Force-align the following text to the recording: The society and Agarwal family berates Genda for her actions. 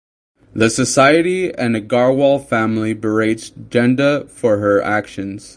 The 0.55 0.71
society 0.71 1.53
and 1.53 1.75
Agarwal 1.75 2.43
family 2.43 2.95
berates 2.95 3.51
Genda 3.51 4.27
for 4.27 4.57
her 4.57 4.81
actions. 4.81 5.49